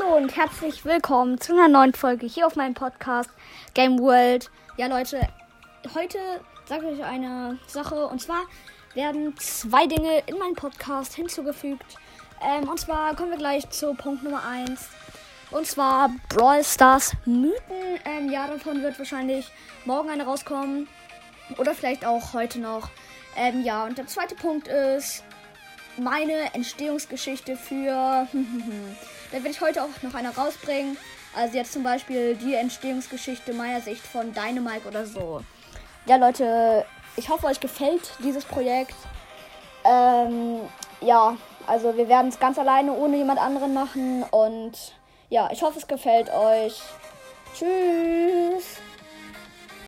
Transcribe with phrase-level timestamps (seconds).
[0.00, 3.28] und herzlich willkommen zu einer neuen Folge hier auf meinem Podcast
[3.74, 4.50] Game World.
[4.78, 5.20] Ja, Leute,
[5.94, 6.18] heute
[6.64, 8.40] sage ich euch eine Sache und zwar
[8.94, 11.84] werden zwei Dinge in meinen Podcast hinzugefügt.
[12.42, 14.88] Ähm, und zwar kommen wir gleich zu Punkt Nummer 1.
[15.50, 18.00] Und zwar Brawl Stars Mythen.
[18.06, 19.52] Ähm, ja, davon wird wahrscheinlich
[19.84, 20.88] morgen eine rauskommen.
[21.58, 22.88] Oder vielleicht auch heute noch.
[23.36, 25.22] Ähm, ja, und der zweite Punkt ist
[25.98, 28.26] meine Entstehungsgeschichte für.
[29.32, 30.96] da werde ich heute auch noch eine rausbringen.
[31.34, 35.42] Also jetzt zum Beispiel die Entstehungsgeschichte meiner Sicht von Dynamite oder so.
[36.06, 36.84] Ja, Leute,
[37.16, 38.94] ich hoffe, euch gefällt dieses Projekt.
[39.84, 40.60] Ähm,
[41.00, 44.24] ja, also wir werden es ganz alleine ohne jemand anderen machen.
[44.24, 44.94] Und
[45.30, 46.80] ja, ich hoffe, es gefällt euch.
[47.54, 48.51] Tschüss.